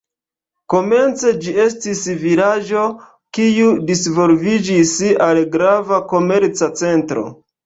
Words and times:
Komence 0.73 1.33
ĝi 1.43 1.51
estis 1.65 2.01
vilaĝo, 2.21 2.85
kiu 3.39 3.69
disvolviĝis 3.91 4.95
al 5.27 5.43
grava 5.59 6.01
komerca 6.17 6.73
centro. 6.83 7.29